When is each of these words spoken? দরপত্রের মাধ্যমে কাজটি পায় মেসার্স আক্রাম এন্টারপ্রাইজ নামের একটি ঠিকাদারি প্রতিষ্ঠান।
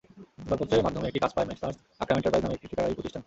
দরপত্রের 0.49 0.85
মাধ্যমে 0.85 1.07
কাজটি 1.23 1.37
পায় 1.37 1.47
মেসার্স 1.49 1.77
আক্রাম 2.01 2.17
এন্টারপ্রাইজ 2.17 2.43
নামের 2.43 2.57
একটি 2.57 2.67
ঠিকাদারি 2.71 2.95
প্রতিষ্ঠান। 2.97 3.19